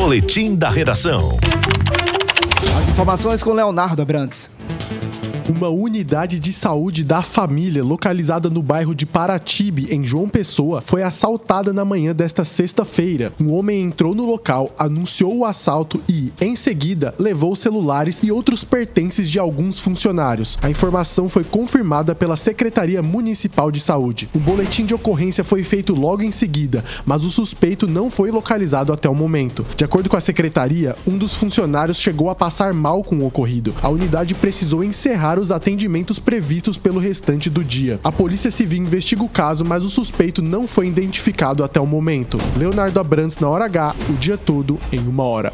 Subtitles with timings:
[0.00, 1.36] Boletim da Redação.
[2.78, 4.48] As informações com Leonardo Abrantes.
[5.48, 11.02] Uma unidade de saúde da família, localizada no bairro de Paratibe, em João Pessoa, foi
[11.02, 13.32] assaltada na manhã desta sexta-feira.
[13.40, 18.62] Um homem entrou no local, anunciou o assalto e, em seguida, levou celulares e outros
[18.62, 20.58] pertences de alguns funcionários.
[20.60, 24.28] A informação foi confirmada pela Secretaria Municipal de Saúde.
[24.34, 28.92] Um boletim de ocorrência foi feito logo em seguida, mas o suspeito não foi localizado
[28.92, 29.64] até o momento.
[29.74, 33.74] De acordo com a secretaria, um dos funcionários chegou a passar mal com o ocorrido.
[33.80, 38.00] A unidade precisou encerrar os atendimentos previstos pelo restante do dia.
[38.02, 42.38] A Polícia Civil investiga o caso, mas o suspeito não foi identificado até o momento.
[42.56, 45.46] Leonardo Abrantes na hora H, o dia todo em uma hora.